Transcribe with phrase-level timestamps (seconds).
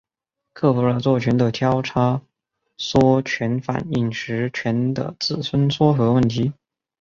[0.53, 2.23] 克服了做醛的交叉
[2.75, 6.51] 羟醛反应时醛的自身缩合问题。